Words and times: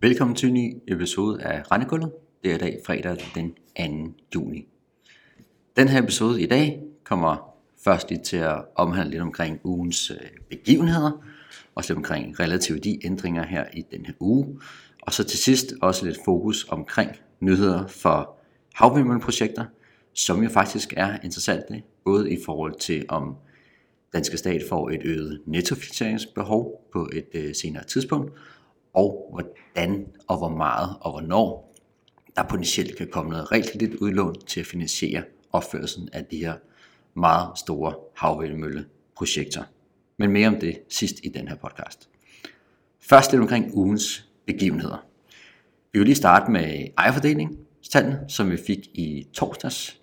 Velkommen 0.00 0.36
til 0.36 0.48
en 0.48 0.54
ny 0.54 0.76
episode 0.88 1.42
af 1.42 1.72
Rendekullet. 1.72 2.12
Det 2.44 2.50
er 2.50 2.54
i 2.54 2.58
dag 2.58 2.80
fredag 2.86 3.16
den 3.34 3.54
2. 4.14 4.22
juni. 4.34 4.68
Den 5.76 5.88
her 5.88 6.02
episode 6.02 6.42
i 6.42 6.46
dag 6.46 6.82
kommer 7.04 7.54
først 7.84 8.10
lige 8.10 8.22
til 8.24 8.36
at 8.36 8.64
omhandle 8.74 9.10
lidt 9.10 9.22
omkring 9.22 9.60
ugens 9.64 10.10
øh, 10.10 10.16
begivenheder, 10.50 11.10
og 11.74 11.84
lidt 11.88 11.96
omkring 11.96 12.40
relative 12.40 12.78
de 12.78 13.06
ændringer 13.06 13.46
her 13.46 13.64
i 13.72 13.84
den 13.90 14.06
her 14.06 14.12
uge, 14.20 14.60
og 15.02 15.12
så 15.12 15.24
til 15.24 15.38
sidst 15.38 15.74
også 15.82 16.06
lidt 16.06 16.18
fokus 16.24 16.66
omkring 16.68 17.10
nyheder 17.40 17.86
for 17.86 18.36
havvindmølleprojekter, 18.74 19.64
som 20.14 20.42
jo 20.42 20.48
faktisk 20.48 20.94
er 20.96 21.18
interessante, 21.24 21.82
både 22.04 22.32
i 22.32 22.38
forhold 22.44 22.78
til 22.80 23.04
om 23.08 23.36
danske 24.12 24.36
stat 24.36 24.62
får 24.68 24.90
et 24.90 25.00
øget 25.04 25.40
nettofinansieringsbehov 25.46 26.88
på 26.92 27.08
et 27.12 27.26
øh, 27.34 27.54
senere 27.54 27.84
tidspunkt, 27.84 28.32
og 28.96 29.30
hvordan 29.30 30.06
og 30.28 30.38
hvor 30.38 30.48
meget 30.48 30.96
og 31.00 31.10
hvornår 31.10 31.74
der 32.36 32.42
potentielt 32.42 32.96
kan 32.96 33.08
komme 33.12 33.30
noget 33.30 33.52
realkredit 33.52 33.94
udlån 33.94 34.40
til 34.46 34.60
at 34.60 34.66
finansiere 34.66 35.22
opførelsen 35.52 36.08
af 36.12 36.24
de 36.24 36.36
her 36.36 36.54
meget 37.14 37.58
store 37.58 37.94
havvindmølleprojekter. 38.16 39.64
Men 40.16 40.30
mere 40.30 40.48
om 40.48 40.60
det 40.60 40.78
sidst 40.88 41.14
i 41.24 41.28
den 41.28 41.48
her 41.48 41.56
podcast. 41.56 42.08
Først 43.00 43.32
lidt 43.32 43.42
omkring 43.42 43.74
ugens 43.74 44.28
begivenheder. 44.46 45.06
Vi 45.92 45.98
vil 45.98 46.06
lige 46.06 46.16
starte 46.16 46.50
med 46.50 46.88
ejerfordelingstallene, 46.98 48.24
som 48.28 48.50
vi 48.50 48.56
fik 48.56 48.78
i 48.94 49.26
torsdags. 49.32 50.00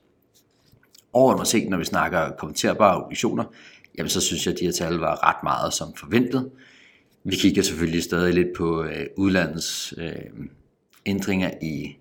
Overordnet 1.14 1.48
set, 1.48 1.70
når 1.70 1.78
vi 1.78 1.86
snakker 1.86 2.32
kommenterbare 2.32 3.04
obligationer, 3.04 3.44
jamen 3.98 4.10
så 4.10 4.22
synes 4.22 4.46
jeg, 4.46 4.54
at 4.54 4.60
de 4.60 4.66
her 4.66 4.72
tal 4.72 4.94
var 4.94 5.28
ret 5.30 5.44
meget 5.44 5.74
som 5.74 5.94
forventet. 5.96 6.52
Vi 7.24 7.36
kigger 7.36 7.62
selvfølgelig 7.62 8.04
stadig 8.04 8.34
lidt 8.34 8.48
på 8.58 8.84
øh, 8.84 9.06
udlandets 9.18 9.94
øh, 9.98 10.16
ændringer 11.06 11.52
i 11.62 11.98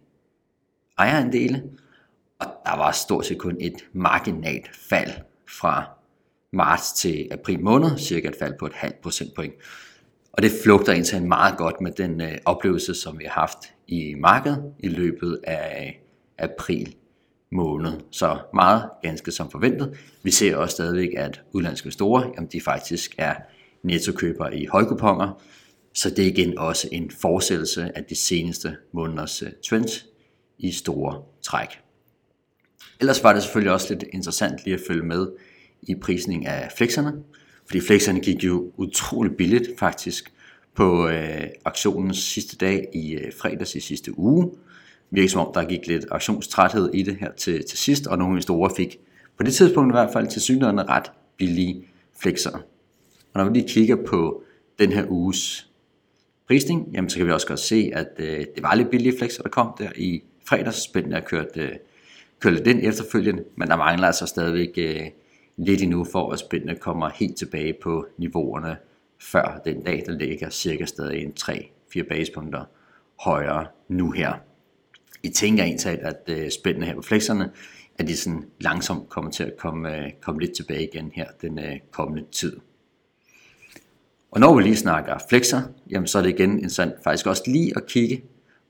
ejerandele, 0.98 1.62
og 2.38 2.46
der 2.66 2.76
var 2.76 2.92
stort 2.92 3.26
set 3.26 3.38
kun 3.38 3.56
et 3.60 3.74
marginalt 3.92 4.76
fald 4.76 5.10
fra 5.48 5.90
marts 6.52 6.92
til 6.92 7.28
april 7.30 7.60
måned, 7.60 7.98
cirka 7.98 8.28
et 8.28 8.36
fald 8.38 8.54
på 8.58 8.66
et 8.66 8.72
halvt 8.72 9.00
procentpoint. 9.00 9.54
Og 10.32 10.42
det 10.42 10.52
flugter 10.62 10.92
egentlig 10.92 11.22
meget 11.28 11.58
godt 11.58 11.80
med 11.80 11.92
den 11.92 12.20
øh, 12.20 12.38
oplevelse, 12.44 12.94
som 12.94 13.18
vi 13.18 13.24
har 13.24 13.40
haft 13.40 13.58
i 13.88 14.14
markedet 14.14 14.72
i 14.78 14.88
løbet 14.88 15.40
af 15.44 15.86
øh, 15.86 16.46
april 16.48 16.94
måned. 17.50 17.92
Så 18.10 18.38
meget 18.54 18.90
ganske 19.02 19.30
som 19.30 19.50
forventet. 19.50 19.98
Vi 20.22 20.30
ser 20.30 20.56
også 20.56 20.72
stadigvæk, 20.72 21.08
at 21.16 21.42
udlandske 21.52 21.90
store, 21.90 22.32
jamen 22.36 22.48
de 22.52 22.60
faktisk 22.60 23.14
er 23.18 23.34
nettokøber 23.82 24.50
i 24.50 24.66
højkuponger, 24.66 25.42
så 25.94 26.10
det 26.10 26.18
er 26.18 26.28
igen 26.28 26.58
også 26.58 26.88
en 26.92 27.10
fortsættelse 27.10 27.96
af 27.96 28.04
de 28.04 28.14
seneste 28.14 28.76
måneders 28.92 29.42
øh, 29.42 29.48
trends 29.68 30.06
i 30.58 30.72
store 30.72 31.22
træk. 31.42 31.68
Ellers 33.00 33.22
var 33.22 33.32
det 33.32 33.42
selvfølgelig 33.42 33.72
også 33.72 33.94
lidt 33.94 34.04
interessant 34.12 34.60
lige 34.64 34.74
at 34.74 34.80
følge 34.86 35.02
med 35.02 35.26
i 35.82 35.94
prisning 35.94 36.46
af 36.46 36.72
flexerne, 36.76 37.12
fordi 37.66 37.80
flexerne 37.80 38.20
gik 38.20 38.44
jo 38.44 38.72
utrolig 38.76 39.36
billigt 39.36 39.68
faktisk 39.78 40.32
på 40.74 41.08
øh, 41.08 41.44
aktionens 41.64 42.18
sidste 42.18 42.56
dag 42.56 42.88
i 42.94 43.12
øh, 43.12 43.32
fredags 43.38 43.74
i 43.74 43.80
sidste 43.80 44.18
uge. 44.18 44.50
Virkelig 45.10 45.30
som 45.30 45.46
om, 45.46 45.52
der 45.54 45.64
gik 45.64 45.86
lidt 45.86 46.04
aktionstræthed 46.10 46.90
i 46.94 47.02
det 47.02 47.16
her 47.20 47.32
til, 47.32 47.64
til 47.68 47.78
sidst, 47.78 48.06
og 48.06 48.18
nogle 48.18 48.42
store 48.42 48.70
fik 48.76 48.98
på 49.36 49.42
det 49.42 49.54
tidspunkt 49.54 49.92
i 49.92 49.96
hvert 49.96 50.12
fald 50.12 50.28
til 50.28 50.42
synligheden 50.42 50.88
ret 50.88 51.12
billige 51.36 51.88
flexer. 52.22 52.58
Og 53.32 53.44
når 53.44 53.50
vi 53.50 53.58
lige 53.58 53.68
kigger 53.68 53.96
på 54.06 54.42
den 54.78 54.92
her 54.92 55.06
uges 55.08 55.70
prisning, 56.46 56.88
jamen 56.94 57.10
så 57.10 57.16
kan 57.16 57.26
vi 57.26 57.32
også 57.32 57.46
godt 57.46 57.60
se, 57.60 57.90
at 57.94 58.08
øh, 58.18 58.38
det 58.54 58.62
var 58.62 58.74
lidt 58.74 58.90
billige 58.90 59.18
flexer, 59.18 59.42
der 59.42 59.50
kom 59.50 59.74
der 59.78 59.90
i 59.96 60.22
fredags. 60.44 60.82
Spændende 60.82 61.16
at 61.16 61.24
køre, 61.24 61.46
øh, 61.56 61.72
køre 62.40 62.54
lidt 62.54 62.66
ind 62.66 62.80
efterfølgende, 62.82 63.44
men 63.56 63.68
der 63.68 63.76
mangler 63.76 64.06
altså 64.06 64.26
stadigvæk 64.26 64.70
øh, 64.78 65.06
lidt 65.56 65.82
endnu 65.82 66.04
for, 66.04 66.32
at 66.32 66.38
spændende 66.38 66.74
kommer 66.74 67.10
helt 67.14 67.36
tilbage 67.36 67.74
på 67.82 68.06
niveauerne 68.18 68.76
før 69.20 69.60
den 69.64 69.82
dag, 69.82 70.02
der 70.06 70.12
ligger 70.12 70.50
cirka 70.50 70.84
stadig 70.84 71.22
en 71.22 71.32
3-4 71.40 72.02
basepunkter 72.08 72.64
højere 73.20 73.66
nu 73.88 74.10
her. 74.10 74.34
I 75.22 75.28
tænker 75.28 75.64
egentlig, 75.64 76.04
at 76.04 76.22
øh, 76.28 76.50
spændende 76.50 76.86
her 76.86 76.94
på 76.94 77.02
flexerne, 77.02 77.50
at 77.98 78.08
de 78.08 78.16
sådan 78.16 78.44
langsomt 78.60 79.08
kommer 79.08 79.30
til 79.30 79.44
at 79.44 79.56
komme, 79.56 79.96
øh, 79.96 80.10
komme 80.20 80.40
lidt 80.40 80.56
tilbage 80.56 80.88
igen 80.88 81.10
her 81.14 81.26
den 81.42 81.58
øh, 81.58 81.78
kommende 81.90 82.24
tid. 82.32 82.56
Og 84.32 84.40
når 84.40 84.56
vi 84.56 84.62
lige 84.62 84.76
snakker 84.76 85.18
flexer, 85.28 85.62
jamen 85.90 86.06
så 86.06 86.18
er 86.18 86.22
det 86.22 86.30
igen 86.30 86.52
interessant 86.52 86.94
faktisk 87.04 87.26
også 87.26 87.42
lige 87.46 87.72
at 87.76 87.86
kigge, 87.86 88.22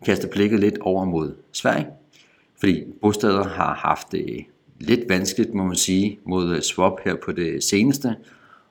kaste 0.06 0.28
blikket 0.28 0.60
lidt 0.60 0.78
over 0.78 1.04
mod 1.04 1.34
Sverige, 1.52 1.86
fordi 2.60 2.84
bosteder 3.00 3.44
har 3.44 3.74
haft 3.74 4.12
det 4.12 4.44
lidt 4.80 5.00
vanskeligt, 5.08 5.54
må 5.54 5.64
man 5.64 5.76
sige, 5.76 6.18
mod 6.26 6.54
øh, 6.56 6.60
swap 6.60 7.00
her 7.04 7.14
på 7.24 7.32
det 7.32 7.64
seneste, 7.64 8.16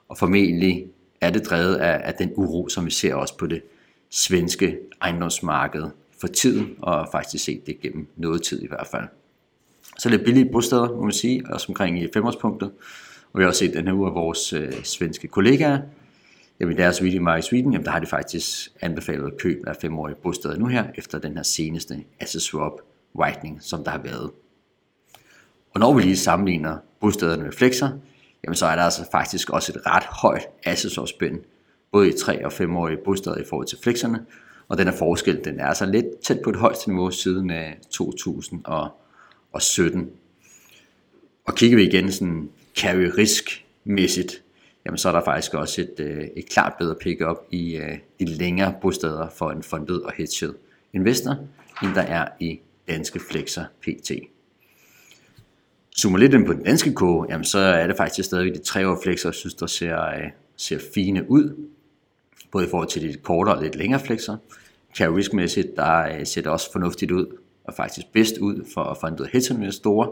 og 0.10 0.18
formentlig 0.18 0.86
er 1.22 1.30
det 1.30 1.46
drevet 1.50 1.76
af, 1.76 2.02
af 2.04 2.14
den 2.14 2.32
uro, 2.36 2.70
som 2.70 2.86
vi 2.86 2.92
ser 2.92 3.16
også 3.16 3.38
på 3.38 3.48
det 3.48 3.62
svenske 4.10 4.78
ejendomsmarked 5.02 5.84
for 6.22 6.28
tiden, 6.28 6.76
og 6.82 7.08
faktisk 7.12 7.44
set 7.44 7.66
det 7.66 7.82
gennem 7.82 8.08
noget 8.16 8.42
tid 8.42 8.62
i 8.62 8.68
hvert 8.68 8.88
fald. 8.92 9.06
Så 9.98 10.10
lidt 10.10 10.24
billige 10.24 10.50
bosteder, 10.52 10.90
må 10.90 11.02
man 11.02 11.12
sige, 11.12 11.44
også 11.50 11.66
omkring 11.70 12.04
i 12.04 12.08
femårspunktet. 12.14 12.72
Og 13.34 13.40
vi 13.40 13.44
har 13.44 13.48
også 13.48 13.60
set 13.60 13.74
den 13.74 13.86
her 13.86 13.94
uge 13.94 14.08
af 14.08 14.16
vores 14.16 14.54
øh, 14.54 14.84
svenske 14.84 15.28
kollegaer, 15.28 15.80
jamen 16.62 16.78
deres 16.78 17.02
Reading 17.02 17.24
My 17.24 17.42
Sweden, 17.42 17.74
jamen 17.74 17.86
der 17.86 17.92
har 17.92 18.00
de 18.00 18.06
faktisk 18.06 18.72
anbefalet 18.82 19.38
køb 19.38 19.64
af 19.68 19.76
femårige 19.76 20.16
bosteder 20.16 20.58
nu 20.58 20.66
her, 20.66 20.86
efter 20.96 21.20
den 21.20 21.36
her 21.36 21.44
seneste 21.44 22.04
asset 22.20 22.42
swap 22.42 22.72
whitening, 23.16 23.62
som 23.62 23.84
der 23.84 23.92
har 23.92 24.02
været. 24.04 24.32
Og 25.74 25.80
når 25.80 25.94
vi 25.94 26.02
lige 26.02 26.18
sammenligner 26.18 26.78
bostederne 27.00 27.44
med 27.44 27.52
flexer, 27.52 27.90
jamen 28.44 28.56
så 28.56 28.66
er 28.66 28.76
der 28.76 28.84
altså 28.84 29.06
faktisk 29.12 29.50
også 29.50 29.74
et 29.76 29.86
ret 29.86 30.04
højt 30.04 30.48
asset 30.64 30.92
swap 30.92 31.08
spænd, 31.08 31.40
både 31.92 32.10
i 32.10 32.14
3 32.20 32.46
og 32.46 32.52
5-årige 32.52 32.98
bosteder 33.06 33.38
i 33.38 33.44
forhold 33.50 33.68
til 33.68 33.78
flexerne, 33.84 34.26
og 34.68 34.78
den 34.78 34.88
her 34.88 34.98
forskel, 34.98 35.44
den 35.44 35.60
er 35.60 35.68
altså 35.68 35.86
lidt 35.86 36.06
tæt 36.24 36.40
på 36.44 36.50
et 36.50 36.56
højt 36.56 36.88
niveau 36.88 37.12
siden 37.12 37.50
øh, 37.50 37.58
af 37.58 37.78
2017. 37.90 40.12
Og 41.46 41.56
kigger 41.56 41.78
vi 41.78 41.84
igen 41.84 42.12
sådan 42.12 42.50
carry 42.76 43.12
risk 43.18 43.66
mæssigt, 43.84 44.44
jamen 44.86 44.98
så 44.98 45.10
er 45.10 45.14
der 45.14 45.24
faktisk 45.24 45.54
også 45.54 45.82
et, 45.82 46.00
øh, 46.00 46.24
et 46.36 46.50
klart 46.50 46.74
bedre 46.80 46.96
pick-up 46.96 47.38
i 47.52 47.76
øh, 47.76 47.98
de 48.20 48.26
længere 48.26 48.76
bosteder 48.82 49.30
for 49.30 49.52
en 49.52 49.64
fundet 49.64 50.04
og 50.04 50.12
hedged 50.18 50.54
investor, 50.94 51.38
end 51.84 51.96
der 51.96 52.02
er 52.02 52.28
i 52.40 52.60
danske 52.88 53.20
flexer 53.20 53.66
PT. 53.82 54.12
Zoomer 55.98 56.18
lidt 56.18 56.34
ind 56.34 56.46
på 56.46 56.54
den 56.54 56.64
danske 56.64 56.94
kog, 56.94 57.26
jamen 57.30 57.46
så 57.46 57.60
er 57.60 57.88
det 57.88 57.98
faktisk 57.98 58.26
stadigvæk 58.26 58.54
de 58.54 58.64
tre 58.64 58.88
år 58.88 59.00
flexer, 59.04 59.30
jeg 59.30 59.34
synes, 59.34 59.54
der 59.54 59.68
ser, 59.68 60.06
øh, 60.06 60.32
ser 60.56 60.80
fine 60.94 61.32
ud. 61.32 61.66
Både 62.52 62.66
i 62.66 62.70
forhold 62.70 62.90
til 62.90 63.02
de 63.02 63.14
kortere 63.14 63.56
og 63.56 63.64
lidt 63.64 63.76
længere 63.76 64.00
flexer. 64.00 64.38
Carry 64.98 65.14
riskmæssigt, 65.14 65.76
der 65.76 66.20
øh, 66.20 66.26
ser 66.26 66.42
det 66.42 66.52
også 66.52 66.72
fornuftigt 66.72 67.12
ud, 67.12 67.38
og 67.64 67.74
faktisk 67.74 68.08
bedst 68.14 68.38
ud 68.38 68.66
for 68.74 68.98
fundet 69.02 69.30
hedged 69.34 69.56
investorer. 69.56 70.08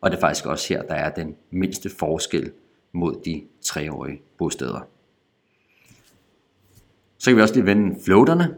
Og 0.00 0.10
det 0.10 0.16
er 0.16 0.20
faktisk 0.20 0.46
også 0.46 0.74
her, 0.74 0.82
der 0.82 0.94
er 0.94 1.10
den 1.10 1.36
mindste 1.50 1.90
forskel 1.98 2.50
mod 2.92 3.14
de 3.24 3.42
treårige 3.62 4.22
bosteder. 4.38 4.80
Så 7.18 7.30
kan 7.30 7.36
vi 7.36 7.42
også 7.42 7.54
lige 7.54 7.66
vende 7.66 7.96
floaterne. 8.04 8.54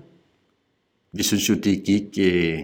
Vi 1.13 1.23
synes 1.23 1.49
jo, 1.49 1.55
det 1.55 1.83
gik 1.85 2.03
øh, 2.21 2.59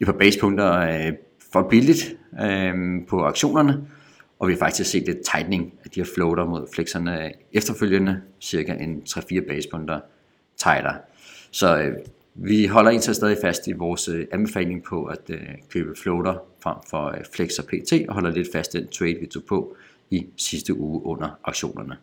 et 0.00 0.06
par 0.06 0.12
basepunkter 0.12 0.72
øh, 0.72 1.12
for 1.52 1.68
billigt 1.68 2.16
øh, 2.42 2.74
på 3.08 3.24
aktionerne, 3.24 3.88
og 4.38 4.48
vi 4.48 4.52
har 4.52 4.58
faktisk 4.58 4.90
set 4.90 5.06
lidt 5.06 5.18
tightening 5.20 5.74
af 5.84 5.90
de 5.90 6.00
her 6.00 6.10
floater 6.14 6.44
mod 6.44 6.66
flexerne 6.74 7.32
efterfølgende, 7.52 8.22
cirka 8.40 8.72
en 8.72 9.02
3-4 9.08 9.48
basepunkter 9.48 10.00
tighter. 10.56 10.94
Så 11.50 11.78
øh, 11.78 11.96
vi 12.34 12.66
holder 12.66 12.90
indtil 12.90 13.14
stadig 13.14 13.36
fast 13.42 13.66
i 13.66 13.72
vores 13.72 14.08
øh, 14.08 14.26
anbefaling 14.32 14.84
på 14.84 15.04
at 15.04 15.30
øh, 15.30 15.48
købe 15.68 15.94
floater 16.02 16.34
frem 16.62 16.76
for 16.90 17.06
øh, 17.06 17.24
flexer 17.34 17.62
PT, 17.62 17.92
og 18.08 18.14
holder 18.14 18.30
lidt 18.30 18.48
fast 18.52 18.74
i 18.74 18.78
den 18.78 18.88
trade, 18.88 19.16
vi 19.20 19.26
tog 19.26 19.42
på 19.48 19.76
i 20.10 20.26
sidste 20.36 20.74
uge 20.74 21.02
under 21.06 21.38
aktionerne. 21.44 21.96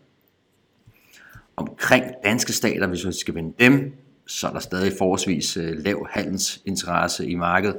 Omkring 1.56 2.06
danske 2.24 2.54
stater, 2.54 2.88
hvis 2.88 3.07
vi 3.07 3.12
skal 3.12 3.36
vende 3.36 3.54
dem, 3.59 3.94
så 4.27 4.48
er 4.48 4.51
der 4.51 4.59
stadig 4.59 4.94
forholdsvis 4.98 5.57
øh, 5.57 5.77
lav 5.77 6.07
handelsinteresse 6.09 7.27
i 7.27 7.36
markedet. 7.36 7.77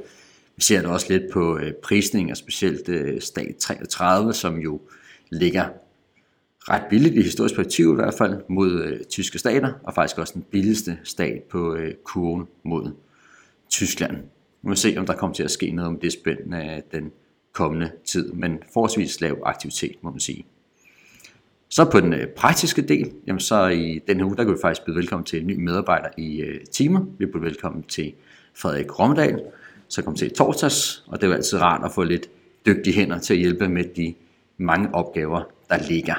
Vi 0.55 0.61
ser 0.61 0.81
det 0.81 0.89
også 0.89 1.05
lidt 1.09 1.23
på 1.33 1.57
øh, 1.57 1.73
prisning, 1.83 2.31
og 2.31 2.37
specielt 2.37 2.89
øh, 2.89 3.21
stat 3.21 3.55
33, 3.59 4.33
som 4.33 4.57
jo 4.57 4.81
ligger 5.29 5.69
ret 6.59 6.83
billigt 6.89 7.15
i 7.15 7.21
historisk 7.21 7.55
perspektiv 7.55 7.91
i 7.91 7.95
hvert 7.95 8.13
fald 8.13 8.41
mod 8.49 8.83
øh, 8.83 9.03
tyske 9.05 9.39
stater, 9.39 9.73
og 9.83 9.93
faktisk 9.93 10.17
også 10.17 10.33
den 10.33 10.45
billigste 10.51 10.99
stat 11.03 11.43
på 11.43 11.75
øh, 11.75 11.93
kurven 12.03 12.47
mod 12.63 12.91
Tyskland. 13.69 14.17
Vi 14.61 14.69
må 14.69 14.75
se, 14.75 14.95
om 14.97 15.05
der 15.05 15.15
kommer 15.15 15.33
til 15.33 15.43
at 15.43 15.51
ske 15.51 15.71
noget 15.71 15.87
om 15.87 15.99
det 15.99 16.13
spænd 16.13 16.53
af 16.53 16.83
den 16.91 17.11
kommende 17.59 17.91
tid, 18.05 18.31
men 18.31 18.59
forholdsvis 18.73 19.21
lav 19.21 19.37
aktivitet, 19.45 19.95
må 20.01 20.11
man 20.11 20.19
sige. 20.19 20.45
Så 21.69 21.85
på 21.91 21.99
den 21.99 22.13
øh, 22.13 22.27
praktiske 22.27 22.81
del, 22.81 23.11
jamen 23.27 23.39
så 23.39 23.67
i 23.67 23.99
den 24.07 24.17
her 24.17 24.25
uge, 24.25 24.37
der 24.37 24.43
kan 24.43 24.53
vi 24.53 24.57
faktisk 24.61 24.85
byde 24.85 24.95
velkommen 24.95 25.25
til 25.25 25.41
en 25.41 25.47
ny 25.47 25.55
medarbejder 25.55 26.09
i 26.17 26.41
øh, 26.41 26.65
teamet. 26.71 27.07
Vi 27.17 27.25
byder 27.25 27.39
velkommen 27.39 27.83
til 27.83 28.13
Frederik 28.53 28.99
Romdal, 28.99 29.41
så 29.87 30.01
kom 30.01 30.15
til 30.15 30.33
torsdags, 30.33 31.03
og 31.07 31.17
det 31.17 31.23
er 31.23 31.27
jo 31.27 31.33
altid 31.33 31.61
rart 31.61 31.85
at 31.85 31.91
få 31.91 32.03
lidt 32.03 32.29
dygtige 32.65 32.93
hænder 32.93 33.19
til 33.19 33.33
at 33.33 33.39
hjælpe 33.39 33.69
med 33.69 33.83
de 33.83 34.13
mange 34.57 34.95
opgaver, 34.95 35.43
der 35.69 35.77
ligger. 35.89 36.15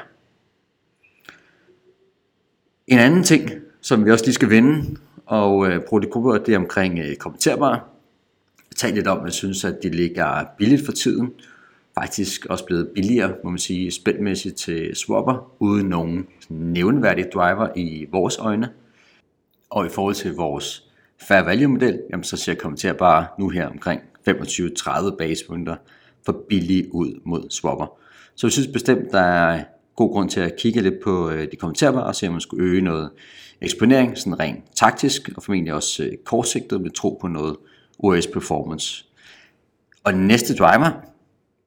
En 2.86 2.98
anden 2.98 3.22
ting, 3.22 3.50
som 3.80 4.04
vi 4.04 4.10
også 4.10 4.24
lige 4.24 4.34
skal 4.34 4.50
vende 4.50 4.96
og 5.26 5.66
øh, 5.66 5.80
bruge 5.88 6.02
det 6.02 6.10
gruppe, 6.10 6.38
det 6.46 6.54
er 6.54 6.58
omkring 6.58 6.98
øh, 6.98 7.16
kommenterbare 7.16 7.80
talt 8.80 8.94
lidt 8.94 9.06
om, 9.06 9.18
at 9.18 9.24
jeg 9.24 9.32
synes, 9.32 9.64
at 9.64 9.82
det 9.82 9.94
ligger 9.94 10.44
billigt 10.58 10.84
for 10.84 10.92
tiden. 10.92 11.30
Faktisk 11.94 12.46
også 12.46 12.64
blevet 12.64 12.88
billigere, 12.94 13.34
må 13.44 13.50
man 13.50 13.58
sige, 13.58 13.90
spændmæssigt 13.90 14.56
til 14.56 14.96
swapper, 14.96 15.52
uden 15.58 15.86
nogen 15.86 16.26
nævneværdige 16.48 17.28
driver 17.34 17.68
i 17.76 18.06
vores 18.12 18.38
øjne. 18.38 18.68
Og 19.70 19.86
i 19.86 19.88
forhold 19.88 20.14
til 20.14 20.34
vores 20.34 20.84
fair 21.28 21.42
value 21.42 21.72
model, 21.72 22.00
jamen 22.10 22.24
så 22.24 22.36
ser 22.36 22.54
kommenterbare 22.54 23.26
nu 23.38 23.48
her 23.48 23.66
omkring 23.66 24.00
25-30 24.28 25.16
basepunkter 25.16 25.76
for 26.26 26.44
billige 26.48 26.94
ud 26.94 27.20
mod 27.24 27.50
swapper. 27.50 27.86
Så 28.34 28.46
jeg 28.46 28.52
synes 28.52 28.68
bestemt, 28.68 29.12
der 29.12 29.20
er 29.20 29.64
god 29.96 30.12
grund 30.12 30.30
til 30.30 30.40
at 30.40 30.56
kigge 30.56 30.80
lidt 30.80 31.00
på 31.04 31.30
øh, 31.30 31.50
de 31.50 31.56
kommenterbare 31.56 32.04
og 32.04 32.14
se, 32.14 32.26
om 32.26 32.32
man 32.32 32.40
skulle 32.40 32.64
øge 32.64 32.80
noget 32.80 33.10
eksponering, 33.60 34.18
sådan 34.18 34.40
rent 34.40 34.64
taktisk, 34.74 35.30
og 35.36 35.42
formentlig 35.42 35.74
også 35.74 36.04
øh, 36.04 36.12
kortsigtet 36.24 36.80
med 36.80 36.90
tro 36.90 37.18
på 37.20 37.28
noget 37.28 37.56
OS 38.02 38.26
performance. 38.26 39.04
Og 40.04 40.12
den 40.12 40.26
næste 40.26 40.54
driver, 40.54 40.90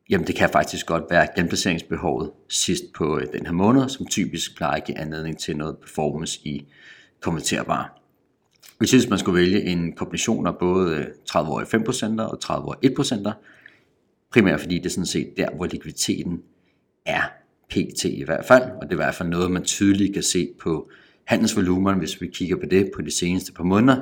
jamen 0.09 0.27
det 0.27 0.35
kan 0.35 0.49
faktisk 0.49 0.85
godt 0.85 1.03
være 1.09 1.27
genplaceringsbehovet 1.35 2.31
sidst 2.49 2.83
på 2.95 3.19
øh, 3.19 3.27
den 3.33 3.45
her 3.45 3.53
måned, 3.53 3.89
som 3.89 4.05
typisk 4.05 4.55
plejer 4.55 4.81
at 4.81 4.83
give 4.85 4.97
anledning 4.97 5.37
til 5.37 5.57
noget 5.57 5.77
performance 5.77 6.39
i 6.43 6.67
kommenterbare. 7.21 7.85
Hvis 8.77 8.89
synes, 8.89 9.09
man 9.09 9.19
skulle 9.19 9.41
vælge 9.41 9.61
en 9.61 9.93
kombination 9.93 10.47
af 10.47 10.57
både 10.57 10.95
øh, 10.95 11.05
30-årige 11.29 11.67
5% 11.67 12.21
og 12.21 12.39
30-årige 12.45 13.29
1%, 13.29 13.31
primært 14.31 14.59
fordi 14.59 14.77
det 14.77 14.85
er 14.85 14.89
sådan 14.89 15.05
set 15.05 15.33
der, 15.37 15.49
hvor 15.55 15.65
likviditeten 15.65 16.41
er 17.05 17.21
pt 17.69 18.03
i 18.03 18.23
hvert 18.23 18.45
fald, 18.45 18.63
og 18.63 18.81
det 18.81 18.89
er 18.89 18.95
i 18.95 19.03
hvert 19.03 19.15
fald 19.15 19.29
noget, 19.29 19.51
man 19.51 19.63
tydeligt 19.63 20.13
kan 20.13 20.23
se 20.23 20.49
på 20.59 20.89
handelsvolumen, 21.25 21.97
hvis 21.97 22.21
vi 22.21 22.27
kigger 22.27 22.55
på 22.55 22.65
det 22.71 22.91
på 22.95 23.01
de 23.01 23.11
seneste 23.11 23.53
par 23.53 23.63
måneder, 23.63 24.01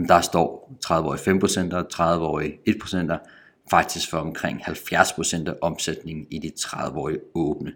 jamen 0.00 0.08
der 0.08 0.20
står 0.20 0.72
30-årige 0.86 1.70
5% 1.70 1.74
og 1.74 1.86
30-årige 1.94 2.58
1% 2.68 3.66
faktisk 3.70 4.10
for 4.10 4.18
omkring 4.18 4.60
70% 4.60 5.48
af 5.48 5.54
omsætningen 5.62 6.26
i 6.30 6.38
de 6.38 6.50
30-årige 6.60 7.18
åbne 7.34 7.72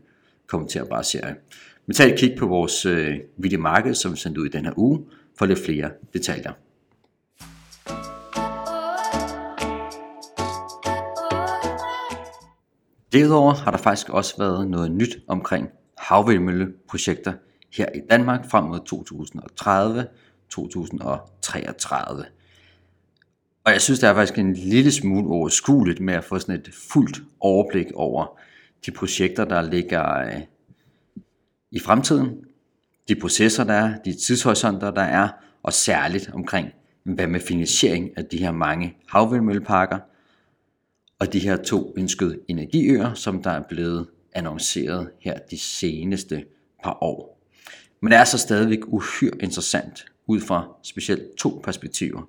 kommenterbare 0.46 1.04
serier. 1.04 1.34
Men 1.86 1.94
tag 1.94 2.12
et 2.12 2.18
kig 2.18 2.36
på 2.38 2.46
vores 2.46 2.86
øh, 2.86 3.16
videomarked, 3.36 3.94
som 3.94 4.12
vi 4.12 4.16
sendte 4.16 4.40
ud 4.40 4.46
i 4.46 4.48
den 4.48 4.64
her 4.64 4.72
uge, 4.76 5.04
for 5.38 5.46
lidt 5.46 5.58
flere 5.64 5.90
detaljer. 6.12 6.52
Derudover 13.12 13.54
har 13.54 13.70
der 13.70 13.78
faktisk 13.78 14.08
også 14.08 14.34
været 14.38 14.70
noget 14.70 14.90
nyt 14.90 15.18
omkring 15.28 15.68
havvindmølleprojekter 15.98 17.32
her 17.76 17.86
i 17.94 18.00
Danmark 18.10 18.50
frem 18.50 18.64
mod 18.64 18.80
2030, 18.86 20.06
2033. 20.50 22.24
Og 23.64 23.72
jeg 23.72 23.80
synes, 23.80 24.00
det 24.00 24.08
er 24.08 24.14
faktisk 24.14 24.38
en 24.38 24.52
lille 24.52 24.92
smule 24.92 25.28
overskueligt 25.28 26.00
med 26.00 26.14
at 26.14 26.24
få 26.24 26.38
sådan 26.38 26.54
et 26.54 26.70
fuldt 26.90 27.22
overblik 27.40 27.86
over 27.94 28.38
de 28.86 28.90
projekter, 28.90 29.44
der 29.44 29.62
ligger 29.62 30.18
øh, 30.18 30.40
i 31.70 31.78
fremtiden, 31.78 32.44
de 33.08 33.14
processer, 33.14 33.64
der 33.64 33.74
er, 33.74 33.98
de 34.04 34.12
tidshorisonter, 34.12 34.90
der 34.90 35.02
er, 35.02 35.28
og 35.62 35.72
særligt 35.72 36.30
omkring, 36.32 36.68
hvad 37.04 37.26
med 37.26 37.40
finansiering 37.40 38.10
af 38.16 38.24
de 38.24 38.38
her 38.38 38.52
mange 38.52 38.96
havvindmølleparker, 39.08 39.98
og 41.18 41.32
de 41.32 41.38
her 41.38 41.56
to 41.56 41.94
ønskede 41.96 42.38
energiøer, 42.48 43.14
som 43.14 43.42
der 43.42 43.50
er 43.50 43.62
blevet 43.68 44.06
annonceret 44.32 45.10
her 45.20 45.38
de 45.50 45.58
seneste 45.58 46.44
par 46.84 46.98
år. 47.00 47.40
Men 48.00 48.12
det 48.12 48.18
er 48.18 48.24
så 48.24 48.38
stadigvæk 48.38 48.78
uhyre 48.86 49.32
interessant 49.40 50.04
ud 50.26 50.40
fra 50.40 50.76
specielt 50.82 51.36
to 51.36 51.60
perspektiver. 51.64 52.22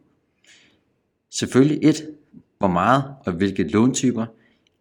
Selvfølgelig 1.30 1.90
et, 1.90 2.10
hvor 2.58 2.68
meget 2.68 3.04
og 3.26 3.34
hvilke 3.34 3.64
låntyper 3.64 4.26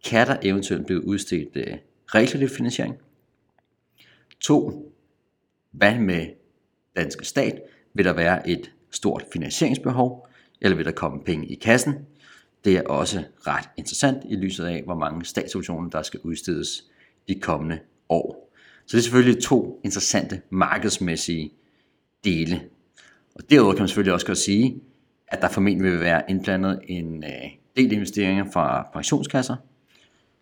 kan 0.04 0.26
der 0.26 0.36
eventuelt 0.42 0.86
blive 0.86 1.06
udstedt 1.06 1.48
øh, 1.54 1.66
uh, 1.72 1.78
realkreditfinansiering. 2.14 2.94
To, 4.40 4.90
hvad 5.70 5.98
med 5.98 6.26
danske 6.96 7.24
stat? 7.24 7.62
Vil 7.94 8.04
der 8.04 8.12
være 8.12 8.48
et 8.48 8.70
stort 8.90 9.24
finansieringsbehov, 9.32 10.28
eller 10.60 10.76
vil 10.76 10.84
der 10.84 10.92
komme 10.92 11.24
penge 11.24 11.46
i 11.46 11.54
kassen? 11.54 11.94
Det 12.64 12.76
er 12.76 12.82
også 12.82 13.24
ret 13.46 13.68
interessant 13.76 14.22
i 14.30 14.36
lyset 14.36 14.64
af, 14.64 14.82
hvor 14.82 14.94
mange 14.94 15.24
statsobligationer, 15.24 15.90
der 15.90 16.02
skal 16.02 16.20
udstedes 16.20 16.84
de 17.28 17.40
kommende 17.40 17.78
år. 18.08 18.50
Så 18.86 18.96
det 18.96 18.98
er 18.98 19.02
selvfølgelig 19.02 19.42
to 19.42 19.80
interessante 19.84 20.42
markedsmæssige 20.50 21.52
dele. 22.24 22.60
Og 23.34 23.50
derudover 23.50 23.74
kan 23.74 23.82
man 23.82 23.88
selvfølgelig 23.88 24.14
også 24.14 24.26
godt 24.26 24.38
sige, 24.38 24.82
at 25.28 25.42
der 25.42 25.48
formentlig 25.48 25.92
vil 25.92 26.00
være 26.00 26.22
indblandet 26.28 26.80
en 26.86 27.24
øh, 27.24 27.30
del 27.76 27.92
investeringer 27.92 28.44
fra 28.52 28.88
pensionskasser. 28.92 29.56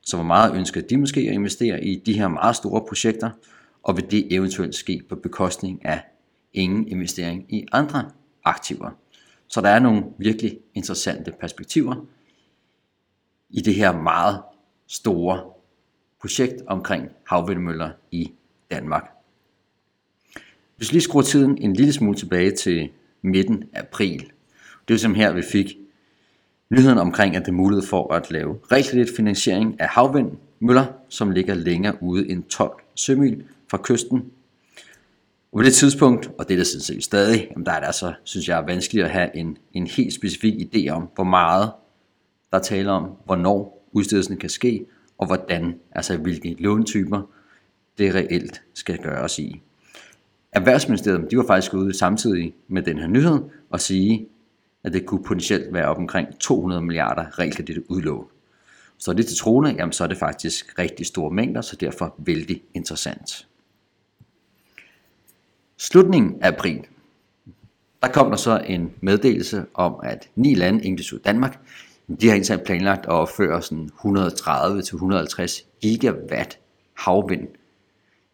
Så 0.03 0.17
hvor 0.17 0.25
meget 0.25 0.57
ønsker 0.57 0.81
de 0.81 0.97
måske 0.97 1.21
at 1.21 1.35
investere 1.35 1.85
i 1.85 1.97
de 1.97 2.13
her 2.13 2.29
meget 2.29 2.57
store 2.57 2.85
projekter, 2.89 3.31
og 3.83 3.97
vil 3.97 4.11
det 4.11 4.33
eventuelt 4.33 4.75
ske 4.75 5.03
på 5.09 5.17
bekostning 5.17 5.85
af 5.85 6.01
ingen 6.53 6.89
investering 6.89 7.47
i 7.49 7.67
andre 7.73 8.11
aktiver. 8.45 8.91
Så 9.49 9.61
der 9.61 9.69
er 9.69 9.79
nogle 9.79 10.05
virkelig 10.19 10.59
interessante 10.75 11.33
perspektiver 11.41 12.07
i 13.51 13.61
det 13.61 13.75
her 13.75 13.93
meget 13.93 14.43
store 14.87 15.41
projekt 16.21 16.63
omkring 16.67 17.09
havvindmøller 17.27 17.91
i 18.11 18.33
Danmark. 18.71 19.22
Hvis 20.77 20.91
vi 20.91 20.95
lige 20.95 21.03
skruer 21.03 21.23
tiden 21.23 21.59
en 21.59 21.73
lille 21.73 21.93
smule 21.93 22.17
tilbage 22.17 22.51
til 22.51 22.91
midten 23.23 23.65
af 23.73 23.81
april, 23.81 24.31
det 24.89 24.95
er 24.95 24.99
som 24.99 25.15
her, 25.15 25.33
vi 25.33 25.43
fik 25.43 25.77
nyheden 26.71 26.99
omkring, 26.99 27.37
at 27.37 27.43
det 27.43 27.49
er 27.49 27.57
mulighed 27.57 27.87
for 27.87 28.15
at 28.15 28.31
lave 28.31 28.59
rigtig 28.73 29.07
finansiering 29.17 29.81
af 29.81 29.89
havvindmøller, 29.89 30.87
som 31.09 31.31
ligger 31.31 31.55
længere 31.55 32.03
ude 32.03 32.31
end 32.31 32.45
12 32.45 32.73
sømil 32.95 33.45
fra 33.71 33.79
kysten. 33.83 34.25
Og 35.53 35.59
på 35.59 35.63
det 35.63 35.75
tidspunkt, 35.75 36.31
og 36.39 36.49
det 36.49 36.55
er 36.55 36.59
der 36.59 36.65
sådan 36.65 36.81
set 36.81 37.05
stadig, 37.05 37.49
jamen 37.51 37.67
der 37.67 37.73
er 37.73 37.79
det 37.79 37.87
altså, 37.87 38.15
synes 38.25 38.49
jeg, 38.49 38.59
er 38.59 38.67
vanskeligt 38.67 39.05
at 39.05 39.11
have 39.11 39.37
en, 39.37 39.57
en 39.73 39.87
helt 39.87 40.15
specifik 40.15 40.55
idé 40.55 40.89
om, 40.89 41.09
hvor 41.15 41.25
meget 41.25 41.73
der 42.53 42.59
taler 42.59 42.93
om, 42.93 43.11
hvornår 43.25 43.89
udstedelsen 43.93 44.37
kan 44.37 44.51
ske, 44.51 44.87
og 45.19 45.27
hvordan, 45.27 45.75
altså 45.93 46.17
hvilke 46.17 46.57
låntyper 46.59 47.23
det 47.99 48.15
reelt 48.15 48.63
skal 48.75 48.99
gøres 48.99 49.39
i. 49.39 49.61
Erhvervsministeriet 50.53 51.31
de 51.31 51.37
var 51.37 51.47
faktisk 51.47 51.75
ude 51.75 51.99
samtidig 51.99 52.55
med 52.69 52.83
den 52.83 52.99
her 52.99 53.07
nyhed 53.07 53.41
og 53.71 53.81
sige, 53.81 54.29
at 54.85 54.93
det 54.93 55.07
kunne 55.07 55.25
potentielt 55.25 55.75
være 55.75 55.87
op 55.87 55.99
omkring 55.99 56.39
200 56.39 56.83
milliarder 56.83 57.39
realkredit 57.39 57.79
udlån. 57.89 58.27
Så 58.99 59.13
det 59.13 59.27
til 59.27 59.37
troende, 59.37 59.71
jamen 59.71 59.93
så 59.93 60.05
er 60.05 60.09
det 60.09 60.19
faktisk 60.19 60.79
rigtig 60.79 61.07
store 61.07 61.31
mængder, 61.31 61.61
så 61.61 61.77
derfor 61.77 62.15
vældig 62.19 62.63
interessant. 62.75 63.49
Slutningen 65.77 66.43
af 66.43 66.49
april, 66.49 66.87
der 68.03 68.09
kom 68.09 68.31
der 68.31 68.37
så 68.37 68.59
en 68.67 68.93
meddelelse 69.01 69.65
om, 69.75 69.95
at 70.03 70.29
ni 70.37 70.55
lande, 70.55 70.85
inklusive 70.85 71.21
Danmark, 71.25 71.61
de 72.21 72.29
har 72.29 72.35
indsat 72.35 72.63
planlagt 72.63 73.07
at 73.07 73.13
opføre 73.13 73.63
sådan 73.63 73.91
130-150 73.99 75.79
gigawatt 75.81 76.59
havvind 76.95 77.49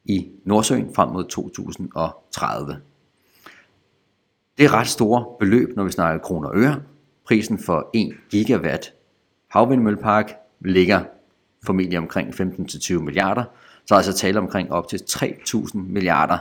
i 0.09 0.29
Nordsøen 0.45 0.95
frem 0.95 1.09
mod 1.09 1.25
2030. 1.25 2.77
Det 4.59 4.65
er 4.65 4.75
ret 4.75 4.89
store 4.89 5.27
beløb, 5.39 5.77
når 5.77 5.85
vi 5.85 5.91
snakker 5.91 6.21
kroner 6.21 6.49
og 6.49 6.57
øre. 6.57 6.83
Prisen 7.27 7.59
for 7.59 7.91
1 7.95 8.15
gigawatt 8.31 8.93
havvindmøllepark 9.49 10.35
ligger 10.61 11.01
formentlig 11.67 11.99
omkring 11.99 12.29
15-20 12.29 12.99
milliarder. 12.99 13.45
Så 13.87 13.95
er 13.95 13.99
altså 13.99 14.13
tale 14.13 14.39
omkring 14.39 14.73
op 14.73 14.89
til 14.89 14.97
3.000 14.97 15.79
milliarder 15.79 16.39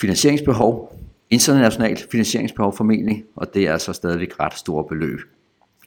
finansieringsbehov, 0.00 0.98
internationalt 1.30 2.06
finansieringsbehov 2.10 2.76
formentlig, 2.76 3.24
og 3.36 3.54
det 3.54 3.66
er 3.66 3.72
altså 3.72 3.92
stadigvæk 3.92 4.40
ret 4.40 4.54
store 4.54 4.84
beløb. 4.84 5.20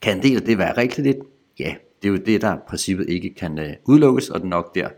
Kan 0.02 0.18
en 0.18 0.24
del 0.24 0.36
af 0.36 0.42
det 0.42 0.58
være 0.58 0.78
rigtigt? 0.78 1.18
Ja, 1.60 1.76
det 2.02 2.08
er 2.08 2.12
jo 2.12 2.18
det, 2.18 2.42
der 2.42 2.56
i 2.56 2.60
princippet 2.68 3.10
ikke 3.10 3.34
kan 3.34 3.60
øh, 3.60 3.74
udelukkes, 3.86 4.30
og 4.30 4.40
det 4.40 4.46
er 4.46 4.50
nok 4.50 4.76
der, 4.76 4.90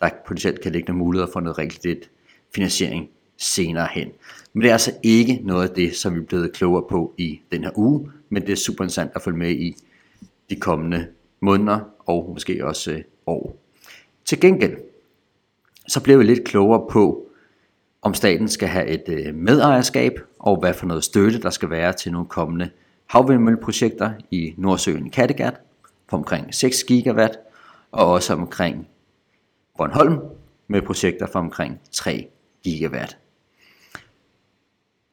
der 0.00 0.10
potentielt 0.26 0.60
kan 0.60 0.72
ligge 0.72 0.86
nogle 0.86 1.04
muligheder 1.04 1.32
for 1.32 1.40
noget 1.40 1.58
realkredit 1.58 2.10
finansiering 2.54 3.08
senere 3.36 3.88
hen. 3.92 4.08
Men 4.52 4.62
det 4.62 4.68
er 4.68 4.72
altså 4.72 4.92
ikke 5.02 5.40
noget 5.44 5.68
af 5.68 5.74
det, 5.74 5.96
som 5.96 6.14
vi 6.14 6.20
er 6.20 6.24
blevet 6.24 6.52
klogere 6.52 6.84
på 6.90 7.14
i 7.18 7.40
den 7.52 7.64
her 7.64 7.70
uge, 7.78 8.10
men 8.28 8.42
det 8.42 8.52
er 8.52 8.56
super 8.56 8.84
interessant 8.84 9.10
at 9.14 9.22
følge 9.22 9.38
med 9.38 9.50
i 9.50 9.76
de 10.50 10.56
kommende 10.56 11.06
måneder 11.40 11.80
og 12.06 12.30
måske 12.32 12.66
også 12.66 12.92
øh, 12.92 13.02
år. 13.26 13.56
Til 14.24 14.40
gengæld, 14.40 14.76
så 15.88 16.02
bliver 16.02 16.18
vi 16.18 16.24
lidt 16.24 16.44
klogere 16.44 16.86
på, 16.90 17.28
om 18.02 18.14
staten 18.14 18.48
skal 18.48 18.68
have 18.68 18.86
et 18.86 19.04
øh, 19.08 19.34
medejerskab, 19.34 20.20
og 20.38 20.60
hvad 20.60 20.74
for 20.74 20.86
noget 20.86 21.04
støtte 21.04 21.42
der 21.42 21.50
skal 21.50 21.70
være 21.70 21.92
til 21.92 22.12
nogle 22.12 22.28
kommende 22.28 22.70
havvindmølleprojekter 23.06 24.12
i 24.30 24.54
Nordsøen 24.56 25.06
i 25.06 25.10
Kattegat 25.10 25.54
på 26.08 26.16
omkring 26.16 26.54
6 26.54 26.84
gigawatt, 26.84 27.38
og 27.92 28.12
også 28.12 28.32
omkring 28.32 28.88
Bornholm 29.78 30.18
med 30.68 30.82
projekter 30.82 31.26
for 31.26 31.38
omkring 31.38 31.80
3 31.92 32.28
gigawatt. 32.64 33.18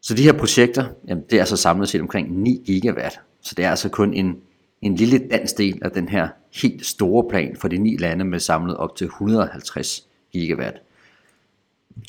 Så 0.02 0.14
de 0.14 0.24
her 0.24 0.34
projekter, 0.34 0.86
jamen 1.08 1.24
det 1.30 1.40
er 1.40 1.46
så 1.46 1.58
samlet 1.58 1.90
set 1.90 2.02
omkring 2.02 2.42
9 2.42 2.64
gigawatt. 2.66 3.20
Så 3.42 3.56
det 3.56 3.66
er 3.66 3.70
altså 3.70 3.90
kun 3.90 4.14
en, 4.14 4.38
en 4.82 4.96
lille 4.96 5.28
dansk 5.32 5.58
del 5.58 5.80
af 5.82 5.92
den 5.92 6.10
her 6.10 6.28
helt 6.62 6.86
store 6.86 7.30
plan 7.30 7.56
for 7.56 7.68
de 7.68 7.78
ni 7.78 7.98
lande 7.98 8.26
med 8.26 8.40
samlet 8.40 8.78
op 8.78 8.96
til 8.96 9.06
150 9.06 10.08
gigawatt. 10.32 10.82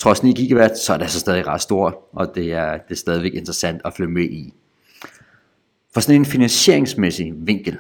Trods 0.01 0.23
9 0.23 0.33
gigawatt, 0.33 0.79
så 0.79 0.93
er 0.93 0.97
det 0.97 1.05
altså 1.05 1.21
stadig 1.21 1.47
ret 1.47 1.61
stort, 1.61 1.95
og 2.13 2.35
det 2.35 2.53
er, 2.53 2.73
det 2.73 2.91
er 2.91 2.95
stadigvæk 2.95 3.35
interessant 3.35 3.81
at 3.85 3.95
følge 3.97 4.11
med 4.11 4.25
i. 4.25 4.55
For 5.95 6.01
sådan 6.01 6.21
en 6.21 6.27
finansieringsmæssig 6.27 7.33
vinkel, 7.37 7.79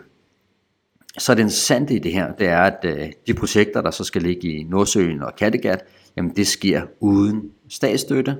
så 1.18 1.33
er 1.33 1.35
det 1.35 1.42
interessante 1.42 1.94
i 1.94 1.99
det 1.99 2.12
her, 2.12 2.33
det 2.33 2.49
er, 2.49 2.61
at 2.61 2.85
øh, 2.85 3.12
de 3.26 3.35
projekter, 3.35 3.80
der 3.80 3.90
så 3.90 4.04
skal 4.04 4.23
ligge 4.23 4.49
i 4.49 4.62
Nordsøen 4.62 5.23
og 5.23 5.37
Kattegat, 5.37 5.85
jamen 6.16 6.37
det 6.37 6.47
sker 6.47 6.83
uden 7.00 7.50
statsstøtte, 7.68 8.37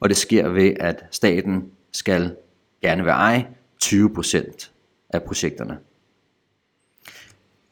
og 0.00 0.08
det 0.08 0.16
sker 0.16 0.48
ved, 0.48 0.72
at 0.80 1.04
staten 1.10 1.64
skal 1.92 2.36
gerne 2.82 3.04
være 3.04 3.14
eje 3.14 3.48
20% 3.84 4.70
af 5.10 5.22
projekterne. 5.22 5.78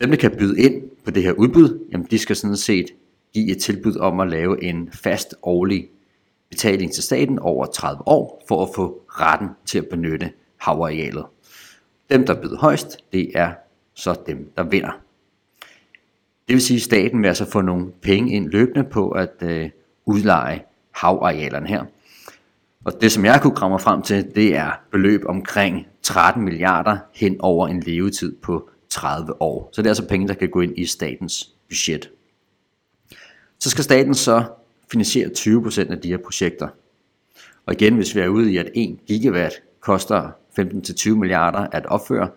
Dem, 0.00 0.10
der 0.10 0.16
kan 0.16 0.36
byde 0.38 0.62
ind 0.62 0.82
på 1.04 1.10
det 1.10 1.22
her 1.22 1.32
udbud, 1.32 1.86
jamen 1.92 2.06
de 2.10 2.18
skal 2.18 2.36
sådan 2.36 2.56
set 2.56 2.86
give 3.34 3.50
et 3.50 3.62
tilbud 3.62 3.96
om 3.96 4.20
at 4.20 4.28
lave 4.28 4.64
en 4.64 4.90
fast 4.92 5.34
årlig 5.42 5.88
betaling 6.50 6.92
til 6.92 7.02
staten 7.02 7.38
over 7.38 7.66
30 7.66 8.08
år, 8.08 8.44
for 8.48 8.62
at 8.62 8.68
få 8.74 9.02
retten 9.08 9.48
til 9.66 9.78
at 9.78 9.88
benytte 9.88 10.32
havarealet. 10.56 11.24
Dem, 12.10 12.26
der 12.26 12.42
byder 12.42 12.58
højst, 12.58 12.98
det 13.12 13.30
er 13.34 13.52
så 13.98 14.16
dem, 14.26 14.52
der 14.56 14.62
vinder. 14.62 14.90
Det 16.48 16.54
vil 16.54 16.62
sige, 16.62 16.76
at 16.76 16.82
staten 16.82 17.22
vil 17.22 17.28
altså 17.28 17.50
få 17.50 17.60
nogle 17.60 17.92
penge 18.02 18.32
ind 18.32 18.48
løbende 18.48 18.84
på 18.84 19.10
at 19.10 19.34
øh, 19.42 19.70
udleje 20.06 20.62
havarealerne 20.90 21.68
her. 21.68 21.84
Og 22.84 23.00
det, 23.00 23.12
som 23.12 23.24
jeg 23.24 23.40
kunne 23.42 23.56
kramme 23.56 23.78
frem 23.78 24.02
til, 24.02 24.34
det 24.34 24.56
er 24.56 24.70
beløb 24.90 25.22
omkring 25.26 25.86
13 26.02 26.44
milliarder 26.44 26.98
hen 27.14 27.36
over 27.40 27.68
en 27.68 27.80
levetid 27.80 28.36
på 28.42 28.70
30 28.88 29.42
år. 29.42 29.68
Så 29.72 29.82
det 29.82 29.86
er 29.86 29.90
altså 29.90 30.08
penge, 30.08 30.28
der 30.28 30.34
kan 30.34 30.50
gå 30.50 30.60
ind 30.60 30.78
i 30.78 30.86
statens 30.86 31.50
budget. 31.68 32.10
Så 33.58 33.70
skal 33.70 33.84
staten 33.84 34.14
så 34.14 34.44
finansiere 34.90 35.30
20% 35.38 35.90
af 35.90 36.00
de 36.00 36.08
her 36.08 36.18
projekter. 36.18 36.68
Og 37.66 37.74
igen, 37.74 37.94
hvis 37.94 38.14
vi 38.14 38.20
er 38.20 38.28
ude 38.28 38.52
i, 38.52 38.56
at 38.56 38.70
1 38.74 38.98
gigawatt 39.06 39.54
koster 39.80 40.30
15-20 40.58 41.10
milliarder 41.10 41.66
at 41.72 41.86
opføre, 41.86 42.28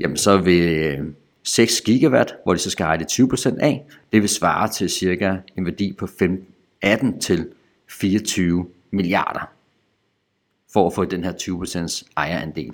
jamen 0.00 0.16
så 0.16 0.38
vil 0.38 0.62
øh, 0.62 1.06
6 1.42 1.80
gigawatt, 1.80 2.34
hvor 2.44 2.52
de 2.52 2.58
så 2.58 2.70
skal 2.70 2.86
have 2.86 2.98
det 2.98 3.06
20% 3.12 3.58
af, 3.60 3.86
det 4.12 4.20
vil 4.22 4.28
svare 4.28 4.68
til 4.68 4.90
cirka 4.90 5.36
en 5.58 5.64
værdi 5.64 5.92
på 5.98 6.08
18 6.82 7.20
til 7.20 7.48
24 7.88 8.66
milliarder 8.90 9.50
for 10.72 10.86
at 10.86 10.92
få 10.92 11.04
den 11.04 11.24
her 11.24 11.32
20% 11.32 12.08
ejerandel. 12.16 12.72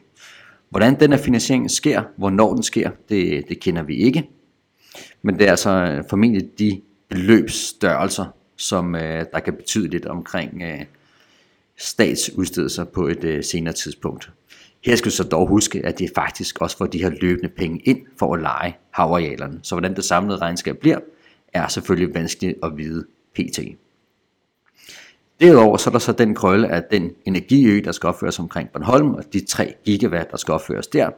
Hvordan 0.71 1.01
den 1.01 1.13
her 1.13 1.19
finansiering 1.19 1.71
sker, 1.71 2.03
hvornår 2.17 2.55
den 2.55 2.63
sker, 2.63 2.91
det, 3.09 3.49
det 3.49 3.61
kender 3.61 3.83
vi 3.83 3.97
ikke. 3.97 4.29
Men 5.23 5.39
det 5.39 5.47
er 5.47 5.51
altså 5.51 5.71
øh, 5.71 6.05
formentlig 6.11 6.59
de 6.59 6.81
beløbsstørrelser, 7.09 8.25
som 8.57 8.95
øh, 8.95 9.25
der 9.33 9.41
kan 9.41 9.55
betyde 9.55 9.89
lidt 9.89 10.07
omkring 10.07 10.63
øh, 10.63 10.85
statsudstedelser 11.77 12.85
på 12.85 13.07
et 13.07 13.25
øh, 13.25 13.45
senere 13.45 13.75
tidspunkt. 13.75 14.31
Her 14.85 14.97
skal 14.97 15.11
du 15.11 15.17
så 15.17 15.25
dog 15.25 15.49
huske, 15.49 15.87
at 15.87 15.99
det 15.99 16.11
faktisk 16.15 16.61
også 16.61 16.77
får 16.77 16.87
de 16.87 17.03
her 17.03 17.11
løbende 17.21 17.49
penge 17.49 17.79
ind 17.79 18.07
for 18.19 18.35
at 18.35 18.41
lege 18.41 18.77
havarealerne. 18.91 19.61
Så 19.63 19.75
hvordan 19.75 19.97
det 19.97 20.05
samlede 20.05 20.39
regnskab 20.39 20.79
bliver, 20.79 20.99
er 21.53 21.69
selvfølgelig 21.69 22.15
vanskeligt 22.15 22.59
at 22.63 22.77
vide 22.77 23.07
pt. 23.35 23.59
Derudover 25.41 25.77
så 25.77 25.91
er 25.91 25.93
der 25.93 25.99
så 25.99 26.13
den 26.13 26.35
krølle 26.35 26.69
af 26.69 26.83
den 26.91 27.11
energiø, 27.25 27.81
der 27.85 27.93
skal 27.93 28.07
opføres 28.07 28.39
omkring 28.39 28.71
Bornholm, 28.71 29.15
og 29.15 29.33
de 29.33 29.41
3 29.41 29.75
gigawatt, 29.85 30.31
der 30.31 30.37
skal 30.37 30.53
opføres 30.53 30.87
der. 30.87 31.11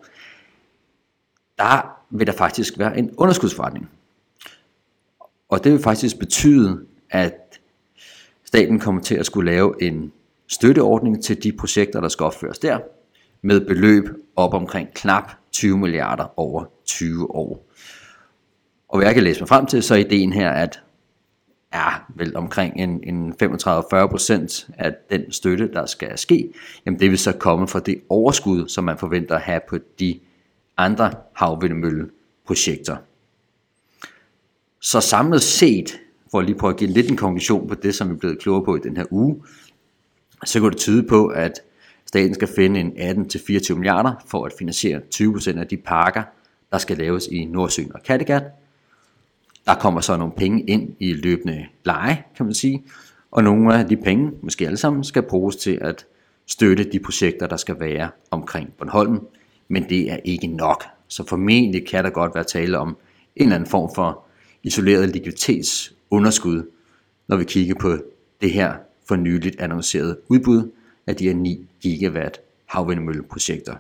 Der 1.58 2.00
vil 2.10 2.26
der 2.26 2.32
faktisk 2.32 2.78
være 2.78 2.98
en 2.98 3.14
underskudsforretning. 3.16 3.90
Og 5.48 5.64
det 5.64 5.72
vil 5.72 5.80
faktisk 5.80 6.18
betyde, 6.18 6.86
at 7.10 7.60
staten 8.44 8.80
kommer 8.80 9.02
til 9.02 9.14
at 9.14 9.26
skulle 9.26 9.50
lave 9.50 9.82
en 9.82 10.12
støtteordning 10.46 11.24
til 11.24 11.42
de 11.42 11.52
projekter, 11.52 12.00
der 12.00 12.08
skal 12.08 12.24
opføres 12.24 12.58
der, 12.58 12.78
med 13.44 13.60
beløb 13.60 14.08
op 14.36 14.54
omkring 14.54 14.88
knap 14.94 15.30
20 15.52 15.78
milliarder 15.78 16.38
over 16.40 16.64
20 16.84 17.34
år. 17.34 17.66
Og 18.88 18.98
hvad 18.98 19.06
jeg 19.06 19.14
kan 19.14 19.24
læse 19.24 19.40
mig 19.40 19.48
frem 19.48 19.66
til, 19.66 19.82
så 19.82 19.94
er 19.94 19.98
ideen 19.98 20.32
her, 20.32 20.50
at 20.50 20.80
ja, 21.74 21.88
vel 22.16 22.36
omkring 22.36 22.76
en, 22.76 23.04
en 23.04 23.32
35-40% 23.42 24.70
af 24.78 24.94
den 25.10 25.32
støtte, 25.32 25.72
der 25.72 25.86
skal 25.86 26.18
ske, 26.18 26.52
jamen 26.86 27.00
det 27.00 27.10
vil 27.10 27.18
så 27.18 27.32
komme 27.32 27.68
fra 27.68 27.80
det 27.80 28.00
overskud, 28.08 28.68
som 28.68 28.84
man 28.84 28.98
forventer 28.98 29.34
at 29.34 29.40
have 29.40 29.60
på 29.68 29.78
de 29.98 30.20
andre 30.76 31.12
havvindmølleprojekter. 31.34 32.96
Så 34.80 35.00
samlet 35.00 35.42
set, 35.42 36.00
for 36.30 36.40
lige 36.40 36.58
prøve 36.58 36.72
at 36.72 36.78
give 36.78 36.90
lidt 36.90 37.10
en 37.10 37.16
konklusion 37.16 37.68
på 37.68 37.74
det, 37.74 37.94
som 37.94 38.08
vi 38.08 38.14
er 38.14 38.18
blevet 38.18 38.38
klogere 38.38 38.64
på 38.64 38.76
i 38.76 38.80
den 38.80 38.96
her 38.96 39.04
uge, 39.10 39.42
så 40.44 40.60
går 40.60 40.68
det 40.68 40.78
tyde 40.78 41.02
på, 41.02 41.26
at 41.26 41.60
staten 42.14 42.34
skal 42.34 42.48
finde 42.48 42.80
en 42.80 42.92
18-24 42.92 43.74
milliarder 43.74 44.12
for 44.26 44.46
at 44.46 44.52
finansiere 44.58 45.00
20% 45.14 45.58
af 45.58 45.66
de 45.66 45.76
parker, 45.76 46.22
der 46.72 46.78
skal 46.78 46.96
laves 46.96 47.26
i 47.26 47.44
Nordsøen 47.44 47.94
og 47.94 48.02
Kattegat, 48.02 48.42
der 49.66 49.74
kommer 49.74 50.00
så 50.00 50.16
nogle 50.16 50.32
penge 50.36 50.62
ind 50.62 50.96
i 51.00 51.12
løbende 51.12 51.66
leje, 51.84 52.24
kan 52.36 52.46
man 52.46 52.54
sige, 52.54 52.84
og 53.30 53.44
nogle 53.44 53.78
af 53.78 53.88
de 53.88 53.96
penge, 53.96 54.32
måske 54.42 54.66
alle 54.66 54.76
sammen, 54.76 55.04
skal 55.04 55.22
bruges 55.22 55.56
til 55.56 55.78
at 55.80 56.06
støtte 56.46 56.84
de 56.84 56.98
projekter, 56.98 57.46
der 57.46 57.56
skal 57.56 57.80
være 57.80 58.10
omkring 58.30 58.72
Bornholm, 58.78 59.20
men 59.68 59.88
det 59.88 60.12
er 60.12 60.18
ikke 60.24 60.46
nok. 60.46 60.84
Så 61.08 61.26
formentlig 61.28 61.86
kan 61.86 62.04
der 62.04 62.10
godt 62.10 62.34
være 62.34 62.44
tale 62.44 62.78
om 62.78 62.88
en 62.88 63.42
eller 63.42 63.54
anden 63.54 63.70
form 63.70 63.90
for 63.94 64.24
isoleret 64.62 65.08
likviditetsunderskud, 65.08 66.62
når 67.28 67.36
vi 67.36 67.44
kigger 67.44 67.74
på 67.80 67.96
det 68.40 68.50
her 68.50 68.74
for 69.08 69.16
nyligt 69.16 69.60
annoncerede 69.60 70.18
udbud 70.28 70.70
af 71.06 71.16
de 71.16 71.24
her 71.24 71.34
9 71.34 71.68
gigawatt 71.80 72.40
havvindmølleprojekter. 72.66 73.74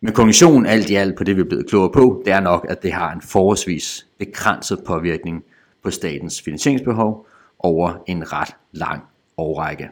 Men 0.00 0.12
konklusionen 0.12 0.66
alt 0.66 0.90
i 0.90 0.94
alt 0.94 1.16
på 1.16 1.24
det, 1.24 1.36
vi 1.36 1.40
er 1.40 1.44
blevet 1.44 1.66
klogere 1.68 1.92
på, 1.92 2.22
det 2.24 2.32
er 2.32 2.40
nok, 2.40 2.66
at 2.68 2.82
det 2.82 2.92
har 2.92 3.12
en 3.12 3.20
forholdsvis 3.20 4.06
begrænset 4.18 4.78
påvirkning 4.86 5.44
på 5.82 5.90
statens 5.90 6.42
finansieringsbehov 6.42 7.26
over 7.58 7.92
en 8.06 8.32
ret 8.32 8.56
lang 8.72 9.02
årrække. 9.36 9.90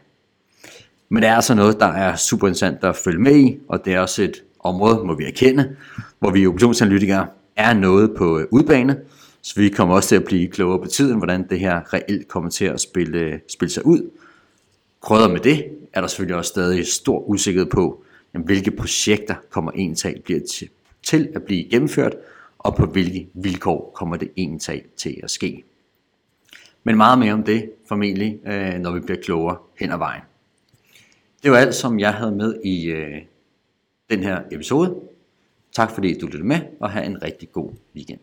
Men 1.09 1.23
det 1.23 1.29
er 1.29 1.35
altså 1.35 1.55
noget, 1.55 1.81
der 1.81 1.87
er 1.87 2.17
super 2.17 2.49
interessant 2.49 2.85
at 2.85 2.97
følge 2.97 3.19
med 3.19 3.37
i, 3.37 3.59
og 3.69 3.85
det 3.85 3.95
er 3.95 4.01
også 4.01 4.23
et 4.23 4.43
område, 4.61 5.05
må 5.05 5.15
vi 5.15 5.25
erkende, 5.25 5.77
hvor 6.19 6.31
vi 6.31 6.47
optionsanalytikere 6.47 7.27
er 7.57 7.75
noget 7.75 8.15
på 8.17 8.39
øh, 8.39 8.47
udbane, 8.51 8.97
så 9.43 9.61
vi 9.61 9.69
kommer 9.69 9.95
også 9.95 10.09
til 10.09 10.17
at 10.17 10.25
blive 10.25 10.49
klogere 10.49 10.79
på 10.79 10.89
tiden, 10.89 11.17
hvordan 11.17 11.49
det 11.49 11.61
her 11.61 11.95
reelt 11.95 12.29
kommer 12.29 12.51
til 12.51 12.65
at 12.65 12.81
spille, 12.81 13.41
spille 13.49 13.73
sig 13.73 13.87
ud. 13.87 14.11
Krødder 15.03 15.29
med 15.29 15.41
det 15.41 15.79
er 15.93 16.01
der 16.01 16.09
selvfølgelig 16.09 16.37
også 16.37 16.49
stadig 16.49 16.87
stor 16.87 17.19
usikkerhed 17.19 17.71
på, 17.71 18.05
jamen, 18.35 18.47
hvilke 18.47 18.71
projekter 18.71 19.35
kommer 19.51 19.73
egentlig 19.73 20.23
bliver 20.25 20.41
til, 20.51 20.69
til 21.03 21.33
at 21.35 21.43
blive 21.43 21.71
gennemført, 21.71 22.15
og 22.59 22.77
på 22.77 22.87
hvilke 22.87 23.29
vilkår 23.35 23.93
kommer 23.95 24.17
det 24.17 24.31
egentlig 24.37 24.85
til 24.97 25.21
at 25.23 25.31
ske. 25.31 25.65
Men 26.85 26.97
meget 26.97 27.19
mere 27.19 27.33
om 27.33 27.43
det 27.43 27.71
formentlig, 27.89 28.41
øh, 28.47 28.75
når 28.75 28.93
vi 28.93 29.01
bliver 29.01 29.21
klogere 29.23 29.57
hen 29.79 29.91
ad 29.91 29.99
vejen. 29.99 30.23
Det 31.43 31.51
var 31.51 31.57
alt, 31.57 31.75
som 31.75 32.01
jeg 32.01 32.15
havde 32.15 32.33
med 32.33 32.61
i 32.65 32.85
øh, 32.85 33.23
den 34.11 34.21
her 34.21 34.43
episode. 34.51 35.01
Tak 35.73 35.91
fordi 35.91 36.19
du 36.19 36.27
lyttede 36.27 36.47
med, 36.47 36.61
og 36.81 36.91
have 36.91 37.05
en 37.05 37.23
rigtig 37.23 37.53
god 37.53 37.71
weekend. 37.95 38.21